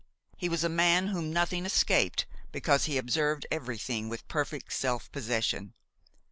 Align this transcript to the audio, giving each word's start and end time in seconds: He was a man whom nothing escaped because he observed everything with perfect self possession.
He 0.35 0.49
was 0.49 0.63
a 0.63 0.67
man 0.67 1.09
whom 1.09 1.31
nothing 1.31 1.63
escaped 1.63 2.25
because 2.51 2.85
he 2.85 2.97
observed 2.97 3.45
everything 3.51 4.09
with 4.09 4.27
perfect 4.27 4.73
self 4.73 5.11
possession. 5.11 5.75